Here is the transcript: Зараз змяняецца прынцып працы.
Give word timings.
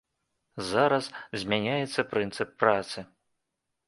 Зараз 0.69 1.09
змяняецца 1.43 2.05
прынцып 2.13 2.57
працы. 2.63 2.99